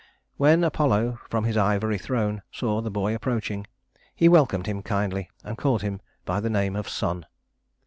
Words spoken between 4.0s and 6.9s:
he welcomed him kindly and called him by the name of